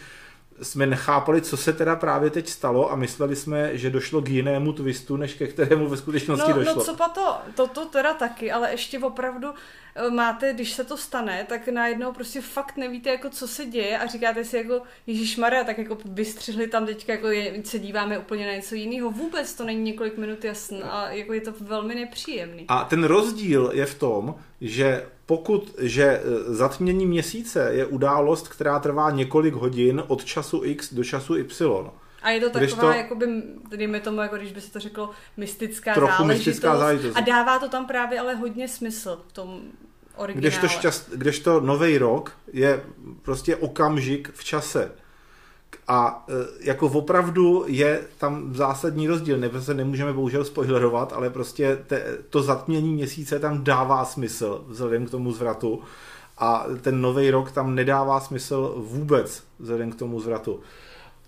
jsme 0.62 0.87
nechápali, 0.87 1.40
co 1.40 1.56
se 1.56 1.73
teda 1.73 1.96
právě 1.96 2.30
teď 2.30 2.49
stalo 2.49 2.92
a 2.92 2.96
mysleli 2.96 3.37
jsme, 3.37 3.78
že 3.78 3.90
došlo 3.90 4.23
k 4.23 4.28
jinému 4.28 4.73
twistu, 4.73 5.16
než 5.16 5.34
ke 5.34 5.46
kterému 5.46 5.88
ve 5.88 5.96
skutečnosti 5.96 6.50
no, 6.50 6.58
došlo. 6.58 6.75
No 6.75 6.80
co 6.84 6.96
pa 6.96 7.08
to, 7.08 7.37
to, 7.54 7.66
to 7.66 7.84
teda 7.87 8.14
taky, 8.14 8.52
ale 8.52 8.70
ještě 8.70 8.99
opravdu 8.99 9.49
eh, 9.94 10.11
máte, 10.11 10.52
když 10.52 10.73
se 10.73 10.84
to 10.84 10.96
stane, 10.96 11.46
tak 11.49 11.68
najednou 11.68 12.12
prostě 12.12 12.40
fakt 12.40 12.76
nevíte, 12.76 13.11
jako 13.11 13.30
co 13.30 13.49
se 13.49 13.66
děje 13.66 13.99
a 13.99 14.06
říkáte 14.06 14.44
si 14.44 14.56
jako 14.56 14.82
Ježíš 15.06 15.37
Maria, 15.37 15.64
tak 15.64 15.78
jako 15.78 15.99
vystřihli 16.04 16.66
tam 16.66 16.87
teďka, 16.87 17.12
jako 17.12 17.28
je, 17.28 17.62
se 17.64 17.78
díváme 17.78 18.18
úplně 18.18 18.46
na 18.46 18.52
něco 18.52 18.75
jiného. 18.75 19.11
Vůbec 19.11 19.54
to 19.54 19.64
není 19.64 19.82
několik 19.82 20.18
minut 20.18 20.44
jasný 20.44 20.82
a 20.82 21.11
jako 21.11 21.32
je 21.32 21.40
to 21.40 21.52
velmi 21.61 21.94
nepříjemný. 21.94 22.64
A 22.68 22.84
ten 22.84 23.04
rozdíl 23.04 23.70
je 23.75 23.87
v 23.87 23.94
tom, 23.94 24.34
že 24.61 25.06
pokud, 25.26 25.75
že 25.78 26.04
e, 26.04 26.21
zatmění 26.54 27.07
měsíce 27.07 27.69
je 27.73 27.87
událost, 27.87 28.49
která 28.49 28.78
trvá 28.78 29.11
několik 29.11 29.54
hodin 29.54 30.02
od 30.07 30.25
času 30.25 30.61
X 30.64 30.95
do 30.95 31.04
času 31.04 31.37
Y. 31.37 31.90
A 32.23 32.31
je 32.31 32.40
to 32.40 32.50
taková, 32.50 32.81
to, 32.81 32.99
jakoby, 32.99 33.26
dejme 33.76 34.00
tomu, 34.00 34.21
jako 34.21 34.37
když 34.37 34.52
by 34.52 34.61
se 34.61 34.73
to 34.73 34.81
řeklo, 34.81 35.11
mystická 35.37 35.95
trochu 35.95 36.12
záležitost. 36.12 36.47
mystická 36.47 36.76
záležitost. 36.76 37.16
A 37.16 37.21
dává 37.21 37.59
to 37.59 37.69
tam 37.69 37.87
právě 37.87 38.21
ale 38.21 38.35
hodně 38.35 38.69
smysl 38.69 39.23
v 39.28 39.33
tom 39.33 39.61
originále. 40.16 40.40
Kdežto, 40.40 40.69
šťast, 40.69 41.11
kdežto 41.11 41.61
nový 41.61 41.99
rok 41.99 42.33
je 42.52 42.85
prostě 43.23 43.57
okamžik 43.57 44.31
v 44.35 44.45
čase. 44.45 44.93
A 45.88 46.25
e, 46.28 46.64
jako 46.66 46.87
opravdu 46.87 47.64
je 47.66 48.02
tam 48.19 48.54
zásadní 48.54 49.09
rozdíl. 49.09 49.38
Ne, 49.38 49.50
se 49.61 49.75
nemůžeme 49.75 50.12
bohužel 50.12 50.45
spoilerovat, 50.45 51.12
ale 51.12 51.31
prostě 51.31 51.78
te, 51.87 52.19
to 52.31 52.43
zatmění 52.43 52.93
měsíce 52.93 53.38
tam 53.38 53.64
dává 53.64 54.04
smysl 54.04 54.64
vzhledem 54.69 55.07
k 55.07 55.11
tomu 55.11 55.33
zvratu. 55.33 55.83
A 56.38 56.66
ten 56.81 57.00
nový 57.00 57.31
rok 57.31 57.52
tam 57.52 57.75
nedává 57.75 58.21
smysl 58.21 58.75
vůbec 58.76 59.43
vzhledem 59.59 59.93
k 59.93 59.99
tomu 59.99 60.21
zvratu 60.21 60.61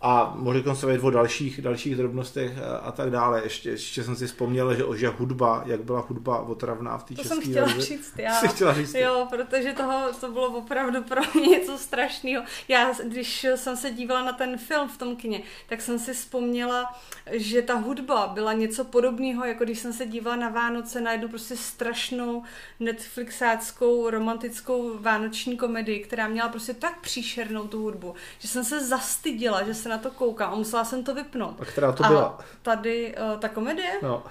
a 0.01 0.33
můžu 0.37 0.75
se 0.75 0.87
o 1.01 1.11
dalších, 1.11 1.63
dalších 1.63 1.97
drobnostech 1.97 2.53
a 2.83 2.93
tak 2.93 3.11
dále. 3.11 3.43
Ještě, 3.45 3.71
ještě 3.71 4.05
jsem 4.05 4.17
si 4.17 4.27
vzpomněl, 4.27 4.75
že, 4.75 4.85
že 4.97 5.09
hudba, 5.09 5.63
jak 5.67 5.81
byla 5.85 6.01
hudba 6.09 6.41
otravná 6.41 6.99
v 6.99 7.05
té 7.05 7.15
české 7.15 7.29
To 7.29 7.35
jsem 7.35 7.51
chtěla 7.51 7.67
verzi. 7.67 7.81
říct, 7.87 8.13
já. 8.19 8.35
Jsi 8.35 8.49
chtěla 8.49 8.75
říct. 8.75 8.95
Jo, 8.95 9.27
protože 9.31 9.73
toho, 9.73 10.13
to 10.21 10.33
bylo 10.33 10.49
opravdu 10.49 11.03
pro 11.03 11.21
mě 11.35 11.47
něco 11.47 11.79
strašného. 11.79 12.45
Já, 12.69 12.93
když 13.05 13.47
jsem 13.55 13.77
se 13.77 13.91
dívala 13.91 14.25
na 14.25 14.33
ten 14.33 14.59
film 14.59 14.89
v 14.89 14.97
tom 14.99 15.17
kině, 15.17 15.43
tak 15.69 15.81
jsem 15.81 15.99
si 15.99 16.15
vzpomněla, 16.15 17.01
že 17.33 17.63
ta 17.63 17.75
hudba 17.75 18.27
byla 18.27 18.53
něco 18.53 18.85
podobného, 18.85 19.45
jako 19.45 19.65
když 19.65 19.79
jsem 19.79 19.93
se 19.93 20.07
dívala 20.07 20.37
na 20.37 20.49
Vánoce 20.49 21.01
na 21.01 21.13
jednu 21.13 21.29
prostě 21.29 21.57
strašnou 21.57 22.43
Netflixáckou 22.81 24.11
romantickou 24.11 24.99
vánoční 24.99 25.57
komedii, 25.57 26.01
která 26.01 26.29
měla 26.29 26.49
prostě 26.49 26.75
tak 26.75 27.01
příšernou 27.01 27.69
tu 27.69 27.83
hudbu, 27.83 28.15
že 28.39 28.49
jsem 28.49 28.65
se 28.65 28.87
zastydila, 28.87 29.63
že 29.63 29.75
se 29.87 29.91
na 29.91 29.99
to 29.99 30.11
koukám 30.11 30.53
a 30.53 30.57
musela 30.57 30.85
jsem 30.85 31.05
to 31.05 31.15
vypnout. 31.15 31.61
A 31.61 31.65
která 31.65 31.93
to 31.93 32.03
byla? 32.03 32.25
A 32.25 32.45
tady 32.63 33.15
uh, 33.17 33.41
ta 33.41 33.49
komedie? 33.49 33.93
No. 34.03 34.23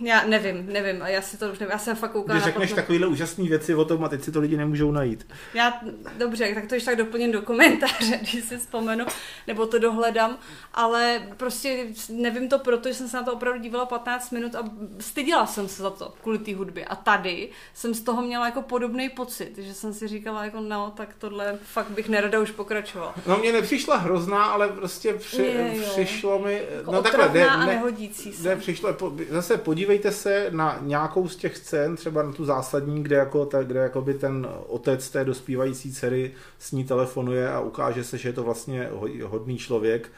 Já 0.00 0.26
nevím, 0.26 0.66
nevím, 0.66 1.02
já 1.06 1.22
si 1.22 1.38
to 1.38 1.52
už 1.52 1.58
nevím, 1.58 1.72
já 1.72 1.78
jsem 1.78 1.96
fakt 1.96 2.12
koukala 2.12 2.38
Když 2.38 2.44
řekneš 2.44 2.70
na 2.70 2.76
takovéhle 2.76 3.06
úžasné 3.06 3.44
věci 3.44 3.74
o 3.74 3.84
tom 3.84 4.04
a 4.04 4.08
teď 4.08 4.22
si 4.22 4.32
to 4.32 4.40
lidi 4.40 4.56
nemůžou 4.56 4.90
najít. 4.92 5.26
Já, 5.54 5.80
dobře, 6.18 6.54
tak 6.54 6.66
to 6.66 6.74
ještě 6.74 6.90
tak 6.90 6.98
doplním 6.98 7.32
do 7.32 7.42
komentáře, 7.42 8.16
když 8.20 8.44
si 8.44 8.58
vzpomenu, 8.58 9.06
nebo 9.46 9.66
to 9.66 9.78
dohledám, 9.78 10.38
ale 10.74 11.22
prostě 11.36 11.86
nevím 12.08 12.48
to 12.48 12.58
proto, 12.58 12.88
že 12.88 12.94
jsem 12.94 13.08
se 13.08 13.16
na 13.16 13.22
to 13.22 13.32
opravdu 13.32 13.60
dívala 13.60 13.86
15 13.86 14.30
minut 14.30 14.54
a 14.54 14.70
styděla 15.00 15.46
jsem 15.46 15.68
se 15.68 15.82
za 15.82 15.90
to 15.90 16.14
kvůli 16.22 16.38
té 16.38 16.54
hudbě. 16.54 16.84
A 16.84 16.96
tady 16.96 17.48
jsem 17.74 17.94
z 17.94 18.00
toho 18.00 18.22
měla 18.22 18.46
jako 18.46 18.62
podobný 18.62 19.08
pocit, 19.08 19.58
že 19.58 19.74
jsem 19.74 19.94
si 19.94 20.08
říkala 20.08 20.44
jako 20.44 20.60
no, 20.60 20.92
tak 20.96 21.08
tohle 21.18 21.58
fakt 21.64 21.90
bych 21.90 22.08
nerada 22.08 22.40
už 22.40 22.50
pokračovala. 22.50 23.14
No 23.26 23.38
mě 23.38 23.52
nepřišla 23.52 23.96
hrozná, 23.96 24.44
ale 24.44 24.68
prostě 24.68 25.14
při, 25.14 25.42
je, 25.42 25.82
přišlo 25.90 26.38
mi... 26.38 26.62
Jako 26.76 26.92
no 26.92 27.02
takhle, 27.02 27.30
ne, 27.32 27.48
a 27.48 27.66
nehodící 27.66 28.32
se. 28.32 28.48
Ne, 28.48 28.56
přišlo, 28.56 28.96
zase 29.30 29.56
podívej 29.56 29.81
podívejte 29.82 30.12
se 30.12 30.46
na 30.50 30.78
nějakou 30.80 31.28
z 31.28 31.36
těch 31.36 31.56
scén, 31.56 31.96
třeba 31.96 32.22
na 32.22 32.32
tu 32.32 32.44
zásadní, 32.44 33.02
kde, 33.02 33.16
jako 33.16 33.46
ta, 33.46 33.62
kde 33.62 33.80
jakoby 33.80 34.14
ten 34.14 34.48
otec 34.66 35.10
té 35.10 35.24
dospívající 35.24 35.92
dcery 35.92 36.32
s 36.58 36.72
ní 36.72 36.84
telefonuje 36.84 37.50
a 37.50 37.60
ukáže 37.60 38.04
se, 38.04 38.18
že 38.18 38.28
je 38.28 38.32
to 38.32 38.42
vlastně 38.42 38.88
hodný 39.24 39.58
člověk, 39.58 40.10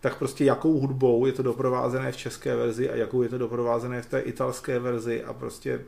tak 0.00 0.18
prostě 0.18 0.44
jakou 0.44 0.80
hudbou 0.80 1.26
je 1.26 1.32
to 1.32 1.42
doprovázené 1.42 2.12
v 2.12 2.16
české 2.16 2.56
verzi 2.56 2.90
a 2.90 2.96
jakou 2.96 3.22
je 3.22 3.28
to 3.28 3.38
doprovázené 3.38 4.02
v 4.02 4.06
té 4.06 4.20
italské 4.20 4.78
verzi 4.78 5.24
a 5.24 5.32
prostě 5.32 5.80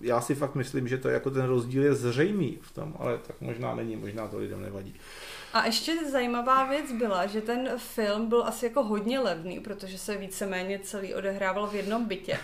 já 0.00 0.20
si 0.20 0.34
fakt 0.34 0.54
myslím, 0.54 0.88
že 0.88 0.98
to 0.98 1.08
jako 1.08 1.30
ten 1.30 1.44
rozdíl 1.44 1.84
je 1.84 1.94
zřejmý 1.94 2.58
v 2.62 2.74
tom, 2.74 2.94
ale 2.98 3.18
tak 3.26 3.36
možná 3.40 3.74
není, 3.74 3.96
možná 3.96 4.28
to 4.28 4.38
lidem 4.38 4.62
nevadí. 4.62 4.94
A 5.52 5.66
ještě 5.66 6.10
zajímavá 6.10 6.64
věc 6.64 6.92
byla, 6.92 7.26
že 7.26 7.40
ten 7.40 7.70
film 7.76 8.26
byl 8.26 8.44
asi 8.46 8.66
jako 8.66 8.82
hodně 8.82 9.18
levný, 9.18 9.60
protože 9.60 9.98
se 9.98 10.16
víceméně 10.16 10.78
celý 10.78 11.14
odehrával 11.14 11.66
v 11.66 11.74
jednom 11.74 12.04
bytě. 12.04 12.38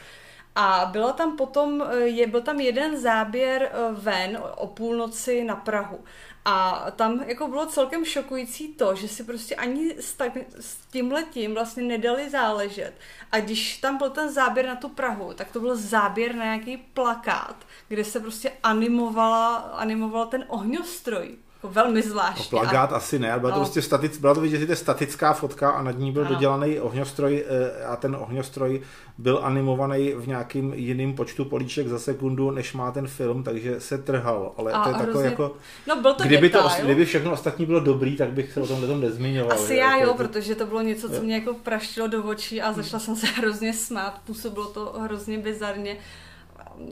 A 0.55 0.89
byla 0.93 1.13
tam 1.13 1.37
potom, 1.37 1.85
je, 2.05 2.27
byl 2.27 2.41
tam 2.41 2.61
jeden 2.61 3.01
záběr 3.01 3.63
eh, 3.63 3.93
ven 3.93 4.39
o 4.57 4.67
půlnoci 4.67 5.45
na 5.45 5.57
Prahu. 5.57 6.05
A 6.45 6.87
tam 6.97 7.23
jako 7.27 7.49
bylo 7.49 7.67
celkem 7.67 8.05
šokující 8.05 8.75
to, 8.75 8.95
že 8.95 9.09
si 9.09 9.25
prostě 9.25 9.55
ani 9.57 9.95
s, 9.99 10.15
tak, 10.15 10.33
s 10.61 10.77
tímhletím 10.87 11.55
vlastně 11.55 11.83
nedali 11.83 12.31
záležet. 12.31 12.93
A 13.33 13.41
když 13.41 13.77
tam 13.77 13.99
byl 13.99 14.11
ten 14.11 14.33
záběr 14.33 14.67
na 14.67 14.77
tu 14.77 14.89
Prahu, 14.89 15.35
tak 15.35 15.53
to 15.53 15.61
byl 15.61 15.77
záběr 15.77 16.35
na 16.35 16.45
nějaký 16.45 16.77
plakát, 16.77 17.57
kde 17.89 18.05
se 18.05 18.21
prostě 18.21 18.53
animovala, 18.63 19.57
animovala 19.57 20.27
ten 20.27 20.45
ohňostroj 20.49 21.37
jako 21.67 21.75
velmi 21.75 22.03
zvláštní. 22.03 22.45
No, 22.53 22.61
plagát 22.61 22.93
a... 22.93 22.97
asi 22.97 23.19
ne, 23.19 23.31
ale 23.33 23.41
byla 23.41 23.53
to 23.53 23.59
no. 23.59 23.65
prostě 23.65 23.83
static, 23.83 24.19
byla 24.19 24.35
to 24.35 24.41
vidět, 24.41 24.59
že 24.59 24.67
to 24.67 24.73
je 24.73 24.77
statická 24.77 25.33
fotka 25.33 25.71
a 25.71 25.83
nad 25.83 25.99
ní 25.99 26.13
byl 26.13 26.23
ano. 26.23 26.35
dodělaný 26.35 26.81
ohňostroj 26.81 27.45
eh, 27.49 27.85
a 27.85 27.97
ten 27.97 28.17
ohňostroj 28.21 28.83
byl 29.19 29.41
animovaný 29.43 30.13
v 30.13 30.29
nějakým 30.29 30.75
jiným 30.75 31.15
počtu 31.15 31.45
políček 31.45 31.89
za 31.89 31.99
sekundu, 31.99 32.51
než 32.51 32.73
má 32.73 32.91
ten 32.91 33.07
film, 33.07 33.43
takže 33.43 33.81
se 33.81 33.99
trhal. 33.99 34.53
Ale 34.57 34.73
a 34.73 34.83
to 34.83 34.89
je 34.89 34.95
hrozně... 34.95 35.07
takové 35.07 35.25
jako... 35.25 35.57
No 35.87 36.03
byl 36.03 36.15
to 36.15 36.25
kdyby, 36.25 36.49
detail. 36.49 36.69
to, 36.69 36.85
kdyby 36.85 37.05
všechno 37.05 37.33
ostatní 37.33 37.67
bylo 37.67 37.81
dobrý, 37.81 38.17
tak 38.17 38.33
bych 38.33 38.53
se 38.53 38.61
o 38.61 38.67
tomhle 38.67 38.89
tom 38.89 39.01
nezmiňoval. 39.01 39.53
Asi 39.53 39.77
já 39.77 39.97
jako 39.97 40.11
jo, 40.11 40.13
to... 40.13 40.19
protože 40.19 40.55
to 40.55 40.67
bylo 40.67 40.83
něco, 40.83 41.09
co 41.09 41.23
mě 41.23 41.35
jako 41.35 41.55
praštilo 41.55 42.09
do 42.09 42.25
očí 42.25 42.63
a 42.63 42.73
začala 42.73 43.01
jsem 43.01 43.17
se 43.17 43.27
hrozně 43.37 43.73
smát. 43.73 44.21
Působilo 44.27 44.67
to 44.67 44.95
hrozně 44.99 45.39
bizarně 45.39 45.97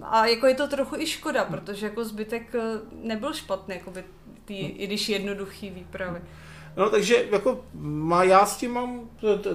a 0.02 0.26
jako 0.26 0.47
je 0.47 0.54
to 0.54 0.69
trochu 0.69 0.97
i 0.97 1.07
škoda, 1.07 1.45
protože 1.45 1.87
jako 1.87 2.04
zbytek 2.04 2.54
eh, 2.54 2.61
nebyl 3.02 3.33
špatný, 3.33 3.75
jako 3.75 3.90
by 3.90 4.04
tý, 4.44 4.58
i 4.58 4.86
když 4.86 5.08
jednoduchý 5.08 5.70
výpravy. 5.70 6.20
No 6.76 6.90
takže 6.90 7.24
jako 7.30 7.60
má, 7.80 8.24
já 8.24 8.46
s 8.46 8.56
tím 8.56 8.70
mám 8.70 9.00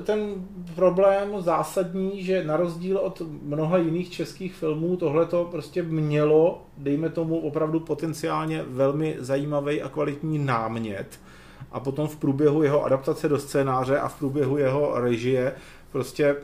ten 0.04 0.48
problém 0.76 1.42
zásadní, 1.42 2.24
že 2.24 2.44
na 2.44 2.58
rozdíl 2.58 2.98
od 2.98 3.22
mnoha 3.42 3.78
jiných 3.78 4.12
českých 4.12 4.54
filmů 4.54 4.98
tohle 4.98 5.26
to 5.26 5.46
prostě 5.46 5.84
mělo, 5.84 6.62
dejme 6.78 7.10
tomu 7.10 7.40
opravdu 7.40 7.80
potenciálně 7.80 8.64
velmi 8.68 9.16
zajímavý 9.20 9.82
a 9.82 9.90
kvalitní 9.90 10.40
námět 10.40 11.20
a 11.72 11.80
potom 11.80 12.08
v 12.08 12.16
průběhu 12.16 12.64
jeho 12.64 12.86
adaptace 12.86 13.30
do 13.30 13.40
scénáře 13.40 14.00
a 14.00 14.08
v 14.08 14.20
průběhu 14.20 14.58
jeho 14.58 15.00
režie 15.00 15.54
prostě 15.92 16.36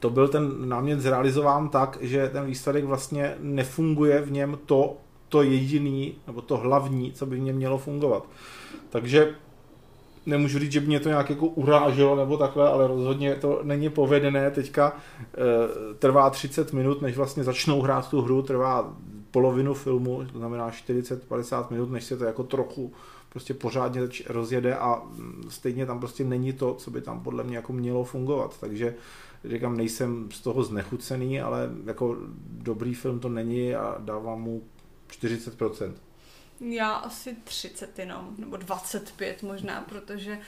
to 0.00 0.10
byl 0.10 0.28
ten 0.28 0.68
námět 0.68 1.00
zrealizován 1.00 1.68
tak, 1.68 1.98
že 2.00 2.28
ten 2.28 2.44
výsledek 2.44 2.84
vlastně 2.84 3.34
nefunguje 3.40 4.20
v 4.20 4.32
něm 4.32 4.58
to, 4.66 4.96
to 5.34 5.42
jediný, 5.42 6.14
nebo 6.26 6.40
to 6.40 6.56
hlavní, 6.56 7.12
co 7.12 7.26
by 7.26 7.40
něm 7.40 7.56
mělo 7.56 7.78
fungovat. 7.78 8.28
Takže 8.90 9.34
nemůžu 10.26 10.58
říct, 10.58 10.72
že 10.72 10.80
by 10.80 10.86
mě 10.86 11.00
to 11.00 11.08
nějak 11.08 11.30
jako 11.30 11.46
uráželo 11.46 12.16
nebo 12.16 12.36
takhle, 12.36 12.68
ale 12.68 12.86
rozhodně 12.86 13.34
to 13.34 13.60
není 13.62 13.90
povedené. 13.90 14.50
Teďka 14.50 14.92
e, 14.92 15.94
trvá 15.94 16.30
30 16.30 16.72
minut, 16.72 17.02
než 17.02 17.16
vlastně 17.16 17.44
začnou 17.44 17.80
hrát 17.80 18.10
tu 18.10 18.22
hru, 18.22 18.42
trvá 18.42 18.94
polovinu 19.30 19.74
filmu, 19.74 20.24
to 20.32 20.38
znamená 20.38 20.70
40-50 20.70 21.66
minut, 21.70 21.90
než 21.90 22.04
se 22.04 22.16
to 22.16 22.24
jako 22.24 22.42
trochu 22.42 22.92
prostě 23.28 23.54
pořádně 23.54 24.00
rozjede 24.28 24.76
a 24.76 25.02
mm, 25.04 25.44
stejně 25.48 25.86
tam 25.86 26.00
prostě 26.00 26.24
není 26.24 26.52
to, 26.52 26.74
co 26.74 26.90
by 26.90 27.00
tam 27.00 27.20
podle 27.20 27.44
mě 27.44 27.56
jako 27.56 27.72
mělo 27.72 28.04
fungovat. 28.04 28.56
Takže 28.60 28.94
říkám, 29.44 29.76
nejsem 29.76 30.28
z 30.30 30.40
toho 30.40 30.62
znechucený, 30.62 31.40
ale 31.40 31.70
jako 31.86 32.16
dobrý 32.48 32.94
film 32.94 33.20
to 33.20 33.28
není 33.28 33.74
a 33.74 33.96
dávám 33.98 34.42
mu 34.42 34.62
40%. 35.20 35.94
Já 36.60 36.92
asi 36.92 37.36
30 37.44 37.98
jenom, 37.98 38.34
nebo 38.38 38.56
25 38.56 39.42
možná, 39.42 39.80
protože 39.80 40.38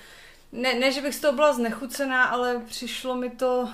ne, 0.52 0.74
ne, 0.74 0.92
že 0.92 1.02
bych 1.02 1.14
z 1.14 1.20
toho 1.20 1.32
byla 1.32 1.52
znechucená, 1.52 2.24
ale 2.24 2.62
přišlo 2.66 3.16
mi 3.16 3.30
to 3.30 3.68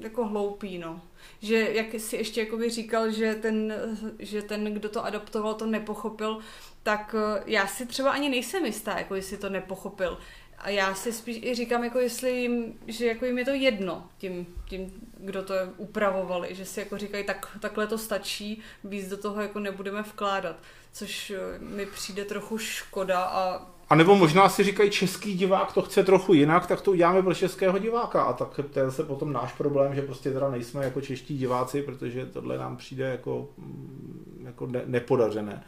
jako 0.00 0.26
hloupý, 0.26 0.78
no. 0.78 1.00
Že 1.40 1.68
jak 1.72 1.86
si 2.00 2.16
ještě 2.16 2.40
jakoby 2.40 2.70
říkal, 2.70 3.10
že 3.10 3.34
ten, 3.34 3.74
že 4.18 4.42
ten, 4.42 4.74
kdo 4.74 4.88
to 4.88 5.04
adoptoval, 5.04 5.54
to 5.54 5.66
nepochopil, 5.66 6.38
tak 6.82 7.14
já 7.46 7.66
si 7.66 7.86
třeba 7.86 8.10
ani 8.10 8.28
nejsem 8.28 8.66
jistá, 8.66 8.98
jako 8.98 9.14
jestli 9.14 9.36
to 9.36 9.48
nepochopil. 9.48 10.18
A 10.58 10.70
já 10.70 10.94
si 10.94 11.12
spíš 11.12 11.38
i 11.42 11.54
říkám, 11.54 11.84
jako 11.84 11.98
jestli 11.98 12.30
jim, 12.30 12.74
že 12.86 13.06
jako 13.06 13.24
jim 13.24 13.38
je 13.38 13.44
to 13.44 13.50
jedno 13.50 14.06
tím, 14.18 14.46
tím, 14.68 14.92
kdo 15.18 15.42
to 15.42 15.54
upravovali, 15.76 16.54
že 16.54 16.64
si 16.64 16.80
jako 16.80 16.98
říkají, 16.98 17.24
tak, 17.24 17.58
takhle 17.60 17.86
to 17.86 17.98
stačí, 17.98 18.62
víc 18.84 19.08
do 19.08 19.16
toho 19.16 19.40
jako 19.40 19.60
nebudeme 19.60 20.02
vkládat, 20.02 20.56
což 20.92 21.30
eh, 21.30 21.58
mi 21.58 21.86
přijde 21.86 22.24
trochu 22.24 22.58
škoda 22.58 23.22
a 23.22 23.66
A 23.88 23.94
nebo 23.94 24.16
možná 24.16 24.48
si 24.48 24.64
říkají, 24.64 24.90
český 24.90 25.36
divák 25.36 25.72
to 25.72 25.82
chce 25.82 26.04
trochu 26.04 26.34
jinak, 26.34 26.66
tak 26.66 26.80
to 26.80 26.90
uděláme 26.90 27.22
pro 27.22 27.34
českého 27.34 27.78
diváka. 27.78 28.22
A 28.22 28.32
tak 28.32 28.60
to 28.72 28.78
je 28.78 28.84
zase 28.84 29.04
potom 29.04 29.32
náš 29.32 29.52
problém, 29.52 29.94
že 29.94 30.02
prostě 30.02 30.30
teda 30.30 30.50
nejsme 30.50 30.84
jako 30.84 31.00
čeští 31.00 31.38
diváci, 31.38 31.82
protože 31.82 32.26
tohle 32.26 32.58
nám 32.58 32.76
přijde 32.76 33.04
jako, 33.04 33.48
mm, 33.58 34.42
jako 34.46 34.66
ne, 34.66 34.82
nepodařené. 34.86 35.64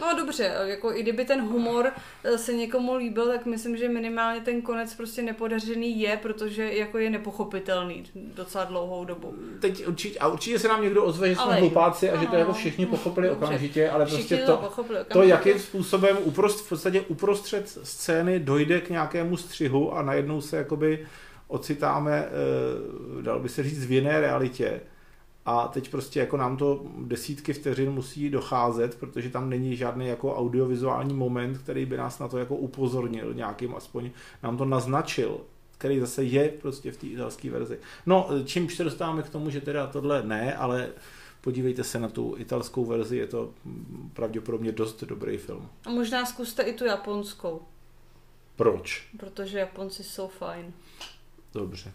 No 0.00 0.16
dobře, 0.16 0.54
jako 0.64 0.92
i 0.92 1.02
kdyby 1.02 1.24
ten 1.24 1.40
humor 1.40 1.92
eh, 2.24 2.38
se 2.38 2.52
někomu 2.52 2.94
líbil, 2.94 3.26
tak 3.26 3.46
myslím, 3.46 3.76
že 3.76 3.88
minimálně 3.88 4.40
ten 4.40 4.62
konec 4.62 4.94
prostě 4.94 5.22
nepodařený 5.22 6.00
je, 6.00 6.16
protože 6.16 6.72
jako 6.72 6.98
je 6.98 7.10
nepochopitelný 7.10 8.04
docela 8.14 8.64
dlouhou 8.64 9.04
dobu. 9.04 9.34
Teď 9.60 9.86
určitě, 9.86 10.18
a 10.18 10.28
určitě 10.28 10.58
se 10.58 10.68
nám 10.68 10.82
někdo 10.82 11.04
ozve, 11.04 11.28
že 11.28 11.34
jsme 11.34 11.44
ale, 11.44 11.56
hlupáci 11.56 12.10
a 12.10 12.20
že 12.20 12.26
to 12.26 12.36
jako 12.36 12.52
všichni 12.52 12.86
pochopili 12.86 13.28
dobře. 13.28 13.44
okamžitě, 13.44 13.90
ale 13.90 14.06
prostě 14.06 14.36
to, 14.36 14.70
to, 14.76 14.84
to, 15.12 15.22
jakým 15.22 15.58
způsobem 15.58 16.16
uprost, 16.24 16.66
v 16.66 16.68
podstatě 16.68 17.00
uprostřed 17.00 17.68
scény 17.82 18.40
dojde 18.40 18.80
k 18.80 18.90
nějakému 18.90 19.36
střihu 19.36 19.94
a 19.96 20.02
najednou 20.02 20.40
se 20.40 20.56
jakoby 20.56 21.06
ocitáme, 21.48 22.28
eh, 22.28 23.22
dal 23.22 23.40
by 23.40 23.48
se 23.48 23.62
říct, 23.62 23.86
v 23.86 23.92
jiné 23.92 24.20
realitě 24.20 24.80
a 25.46 25.68
teď 25.68 25.90
prostě 25.90 26.20
jako 26.20 26.36
nám 26.36 26.56
to 26.56 26.84
desítky 26.98 27.52
vteřin 27.52 27.90
musí 27.90 28.30
docházet, 28.30 28.94
protože 28.94 29.30
tam 29.30 29.50
není 29.50 29.76
žádný 29.76 30.06
jako 30.06 30.36
audiovizuální 30.36 31.14
moment, 31.14 31.58
který 31.58 31.86
by 31.86 31.96
nás 31.96 32.18
na 32.18 32.28
to 32.28 32.38
jako 32.38 32.56
upozornil 32.56 33.34
nějakým 33.34 33.74
aspoň, 33.74 34.10
nám 34.42 34.56
to 34.56 34.64
naznačil, 34.64 35.40
který 35.78 36.00
zase 36.00 36.24
je 36.24 36.48
prostě 36.48 36.92
v 36.92 36.96
té 36.96 37.06
italské 37.06 37.50
verzi. 37.50 37.78
No, 38.06 38.28
čímž 38.44 38.74
se 38.74 38.84
dostáváme 38.84 39.22
k 39.22 39.30
tomu, 39.30 39.50
že 39.50 39.60
teda 39.60 39.86
tohle 39.86 40.22
ne, 40.22 40.56
ale 40.56 40.88
podívejte 41.40 41.84
se 41.84 41.98
na 41.98 42.08
tu 42.08 42.34
italskou 42.38 42.84
verzi, 42.84 43.16
je 43.16 43.26
to 43.26 43.50
pravděpodobně 44.12 44.72
dost 44.72 45.04
dobrý 45.04 45.36
film. 45.36 45.68
A 45.86 45.90
možná 45.90 46.26
zkuste 46.26 46.62
i 46.62 46.72
tu 46.72 46.84
japonskou. 46.84 47.62
Proč? 48.56 49.08
Protože 49.18 49.58
Japonci 49.58 50.04
jsou 50.04 50.28
fajn. 50.28 50.72
Dobře. 51.54 51.92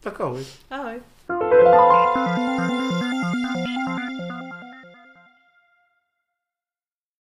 Tak 0.00 0.20
ahoj. 0.20 0.44
Ahoj. 0.70 1.00